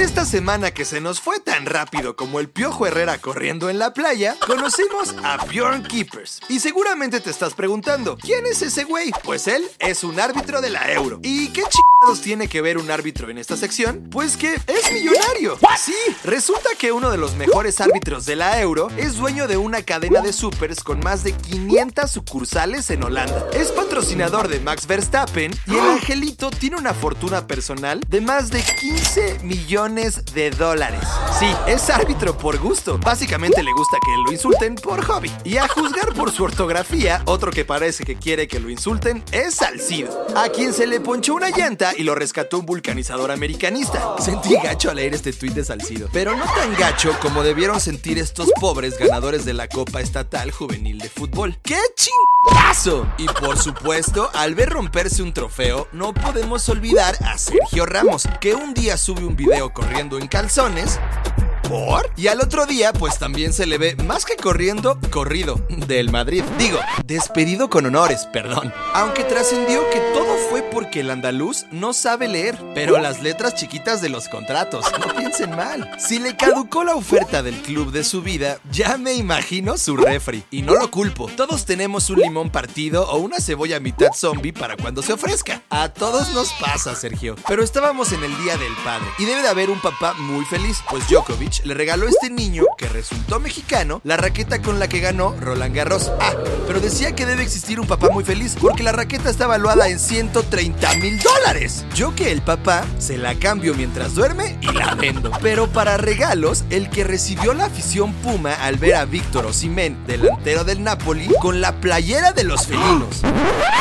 Esta 0.00 0.24
semana 0.24 0.70
que 0.70 0.86
se 0.86 0.98
nos 0.98 1.20
fue 1.20 1.40
tan 1.40 1.66
rápido 1.66 2.16
como 2.16 2.40
el 2.40 2.48
Piojo 2.48 2.86
Herrera 2.86 3.18
corriendo 3.18 3.68
en 3.68 3.78
la 3.78 3.92
playa, 3.92 4.34
conocimos 4.46 5.14
a 5.22 5.36
Bjorn 5.44 5.82
Keepers. 5.82 6.40
Y 6.48 6.60
seguramente 6.60 7.20
te 7.20 7.28
estás 7.28 7.52
preguntando, 7.52 8.16
¿quién 8.16 8.46
es 8.46 8.62
ese 8.62 8.84
güey? 8.84 9.12
Pues 9.22 9.46
él 9.46 9.62
es 9.78 10.02
un 10.02 10.18
árbitro 10.18 10.62
de 10.62 10.70
la 10.70 10.90
Euro. 10.90 11.20
¿Y 11.22 11.48
qué 11.48 11.60
chingados 11.60 12.22
tiene 12.22 12.48
que 12.48 12.62
ver 12.62 12.78
un 12.78 12.90
árbitro 12.90 13.28
en 13.28 13.36
esta 13.36 13.58
sección? 13.58 14.08
Pues 14.10 14.38
que 14.38 14.54
es 14.54 14.90
millonario. 14.90 15.58
Sí, 15.78 15.94
resulta 16.24 16.70
que 16.78 16.92
uno 16.92 17.10
de 17.10 17.18
los 17.18 17.34
mejores 17.34 17.78
árbitros 17.82 18.24
de 18.24 18.36
la 18.36 18.58
Euro 18.58 18.88
es 18.96 19.16
dueño 19.16 19.48
de 19.48 19.58
una 19.58 19.82
cadena 19.82 20.22
de 20.22 20.32
supers 20.32 20.82
con 20.82 21.00
más 21.00 21.24
de 21.24 21.32
500 21.32 22.10
sucursales 22.10 22.88
en 22.88 23.02
Holanda. 23.04 23.48
Es 23.52 23.70
patrocinador 23.70 24.48
de 24.48 24.60
Max 24.60 24.86
Verstappen 24.86 25.52
y 25.66 25.74
el 25.74 25.90
angelito 25.90 26.48
tiene 26.48 26.76
una 26.76 26.94
fortuna 26.94 27.46
personal 27.46 28.00
de 28.08 28.22
más 28.22 28.48
de 28.48 28.62
15 28.62 29.40
millones 29.42 29.89
de 29.94 30.50
dólares. 30.56 31.00
Sí, 31.38 31.52
es 31.66 31.90
árbitro 31.90 32.36
por 32.36 32.58
gusto. 32.58 32.98
Básicamente 32.98 33.62
le 33.62 33.72
gusta 33.72 33.96
que 34.04 34.22
lo 34.24 34.32
insulten 34.32 34.76
por 34.76 35.04
hobby. 35.04 35.30
Y 35.44 35.56
a 35.56 35.66
juzgar 35.66 36.14
por 36.14 36.30
su 36.30 36.44
ortografía, 36.44 37.22
otro 37.24 37.50
que 37.50 37.64
parece 37.64 38.04
que 38.04 38.16
quiere 38.16 38.46
que 38.46 38.60
lo 38.60 38.70
insulten 38.70 39.24
es 39.32 39.56
Salcido, 39.56 40.26
a 40.36 40.48
quien 40.48 40.72
se 40.72 40.86
le 40.86 41.00
ponchó 41.00 41.34
una 41.34 41.50
llanta 41.50 41.92
y 41.96 42.04
lo 42.04 42.14
rescató 42.14 42.58
un 42.58 42.66
vulcanizador 42.66 43.32
americanista. 43.32 44.14
Sentí 44.18 44.54
gacho 44.62 44.90
al 44.90 44.96
leer 44.96 45.14
este 45.14 45.32
tuit 45.32 45.54
de 45.54 45.64
Salcido, 45.64 46.08
pero 46.12 46.36
no 46.36 46.44
tan 46.44 46.72
gacho 46.76 47.16
como 47.20 47.42
debieron 47.42 47.80
sentir 47.80 48.18
estos 48.18 48.50
pobres 48.60 48.96
ganadores 48.96 49.44
de 49.44 49.54
la 49.54 49.66
Copa 49.66 50.00
Estatal 50.00 50.52
Juvenil 50.52 50.98
de 50.98 51.08
Fútbol. 51.08 51.58
¡Qué 51.62 51.78
chingazo! 52.48 53.06
Y 53.18 53.26
por 53.26 53.58
supuesto, 53.58 54.30
al 54.34 54.54
ver 54.54 54.70
romperse 54.70 55.22
un 55.22 55.32
trofeo, 55.32 55.88
no 55.92 56.12
podemos 56.12 56.68
olvidar 56.68 57.14
a 57.24 57.38
Sergio 57.38 57.86
Ramos, 57.86 58.28
que 58.40 58.54
un 58.54 58.74
día 58.74 58.96
sube 58.96 59.24
un 59.24 59.36
video 59.36 59.72
corriendo 59.72 60.18
en 60.18 60.28
calzones. 60.28 60.98
Y 62.16 62.26
al 62.26 62.40
otro 62.40 62.66
día, 62.66 62.92
pues 62.92 63.18
también 63.18 63.52
se 63.52 63.64
le 63.64 63.78
ve 63.78 63.94
más 64.04 64.24
que 64.24 64.34
corriendo, 64.34 64.98
corrido 65.10 65.60
del 65.86 66.10
Madrid. 66.10 66.42
Digo, 66.58 66.80
despedido 67.06 67.70
con 67.70 67.86
honores, 67.86 68.26
perdón. 68.32 68.74
Aunque 68.92 69.22
trascendió 69.22 69.88
que 69.90 70.00
todo 70.12 70.36
fue 70.50 70.62
porque 70.62 71.00
el 71.00 71.10
andaluz 71.10 71.66
no 71.70 71.92
sabe 71.92 72.26
leer, 72.26 72.58
pero 72.74 72.98
las 72.98 73.22
letras 73.22 73.54
chiquitas 73.54 74.02
de 74.02 74.08
los 74.08 74.28
contratos, 74.28 74.84
no 74.98 75.14
piensen 75.14 75.50
mal. 75.52 75.90
Si 75.98 76.18
le 76.18 76.36
caducó 76.36 76.82
la 76.82 76.96
oferta 76.96 77.42
del 77.42 77.54
club 77.62 77.92
de 77.92 78.02
su 78.02 78.20
vida, 78.20 78.58
ya 78.72 78.98
me 78.98 79.14
imagino 79.14 79.78
su 79.78 79.96
refri. 79.96 80.42
Y 80.50 80.62
no 80.62 80.74
lo 80.74 80.90
culpo, 80.90 81.28
todos 81.36 81.64
tenemos 81.66 82.10
un 82.10 82.18
limón 82.18 82.50
partido 82.50 83.08
o 83.08 83.18
una 83.18 83.38
cebolla 83.38 83.78
mitad 83.78 84.10
zombie 84.12 84.52
para 84.52 84.76
cuando 84.76 85.02
se 85.02 85.12
ofrezca. 85.12 85.62
A 85.70 85.88
todos 85.88 86.30
nos 86.34 86.52
pasa, 86.54 86.96
Sergio. 86.96 87.36
Pero 87.46 87.62
estábamos 87.62 88.12
en 88.12 88.24
el 88.24 88.36
Día 88.42 88.56
del 88.56 88.74
Padre 88.84 89.06
y 89.18 89.24
debe 89.24 89.42
de 89.42 89.48
haber 89.48 89.70
un 89.70 89.80
papá 89.80 90.14
muy 90.14 90.44
feliz, 90.44 90.82
pues 90.90 91.08
Djokovic 91.08 91.59
le 91.64 91.74
regaló 91.74 92.06
a 92.06 92.10
este 92.10 92.30
niño, 92.30 92.64
que 92.78 92.88
resultó 92.88 93.40
mexicano, 93.40 94.00
la 94.04 94.16
raqueta 94.16 94.62
con 94.62 94.78
la 94.78 94.88
que 94.88 95.00
ganó 95.00 95.34
Roland 95.40 95.74
Garros. 95.74 96.10
Ah, 96.20 96.32
pero 96.66 96.80
decía 96.80 97.14
que 97.14 97.26
debe 97.26 97.42
existir 97.42 97.80
un 97.80 97.86
papá 97.86 98.08
muy 98.10 98.24
feliz 98.24 98.56
porque 98.60 98.82
la 98.82 98.92
raqueta 98.92 99.30
está 99.30 99.44
evaluada 99.44 99.88
en 99.88 99.98
130 99.98 100.94
mil 100.96 101.18
dólares. 101.20 101.84
Yo 101.94 102.14
que 102.14 102.32
el 102.32 102.42
papá 102.42 102.84
se 102.98 103.18
la 103.18 103.34
cambio 103.34 103.74
mientras 103.74 104.14
duerme 104.14 104.58
y 104.60 104.72
la 104.72 104.94
vendo. 104.94 105.30
Pero 105.42 105.68
para 105.68 105.96
regalos, 105.96 106.64
el 106.70 106.90
que 106.90 107.04
recibió 107.04 107.54
la 107.54 107.66
afición 107.66 108.12
Puma 108.14 108.54
al 108.54 108.76
ver 108.76 108.94
a 108.94 109.04
Víctor 109.04 109.46
Osimén, 109.46 109.98
delantero 110.06 110.64
del 110.64 110.82
Napoli, 110.82 111.28
con 111.40 111.60
la 111.60 111.80
playera 111.80 112.32
de 112.32 112.44
los 112.44 112.66
felinos. 112.66 113.20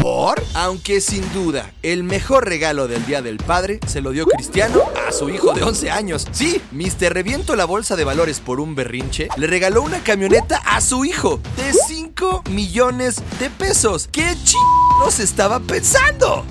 ¿Por? 0.00 0.42
Aunque 0.54 1.00
sin 1.00 1.30
duda, 1.32 1.70
el 1.82 2.04
mejor 2.04 2.48
regalo 2.48 2.88
del 2.88 3.04
Día 3.06 3.22
del 3.22 3.38
Padre 3.38 3.80
se 3.86 4.00
lo 4.00 4.10
dio 4.10 4.26
Cristiano 4.26 4.82
a 5.08 5.12
su 5.12 5.28
hijo 5.28 5.52
de 5.52 5.62
11 5.62 5.90
años. 5.90 6.26
Sí, 6.32 6.60
Mr. 6.72 7.12
Reviento 7.12 7.56
la 7.56 7.65
bolsa 7.66 7.96
de 7.96 8.04
valores 8.04 8.40
por 8.40 8.60
un 8.60 8.74
berrinche, 8.74 9.28
le 9.36 9.46
regaló 9.46 9.82
una 9.82 10.00
camioneta 10.00 10.56
a 10.64 10.80
su 10.80 11.04
hijo 11.04 11.40
de 11.56 11.72
5 11.72 12.44
millones 12.50 13.22
de 13.38 13.50
pesos. 13.50 14.08
¿Qué 14.10 14.34
chingados 14.44 15.20
estaba 15.20 15.60
pensando? 15.60 16.44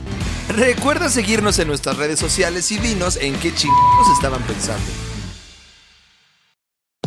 Recuerda 0.50 1.10
seguirnos 1.10 1.58
en 1.60 1.68
nuestras 1.68 1.98
redes 1.98 2.20
sociales 2.20 2.72
y 2.72 2.78
dinos 2.78 3.18
en 3.18 3.34
qué 3.40 3.54
chingados 3.54 4.10
estaban 4.14 4.42
pensando. 4.44 4.86